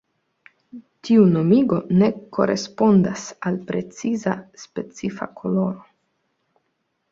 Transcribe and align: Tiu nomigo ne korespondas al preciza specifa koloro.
Tiu 1.07 1.25
nomigo 1.33 1.77
ne 1.99 2.07
korespondas 2.39 3.27
al 3.51 3.61
preciza 3.69 4.35
specifa 4.65 5.31
koloro. 5.45 5.87